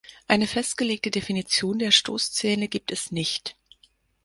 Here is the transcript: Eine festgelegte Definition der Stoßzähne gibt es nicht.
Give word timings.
Eine 0.27 0.47
festgelegte 0.47 1.11
Definition 1.11 1.77
der 1.77 1.91
Stoßzähne 1.91 2.69
gibt 2.69 2.91
es 2.91 3.11
nicht. 3.11 3.55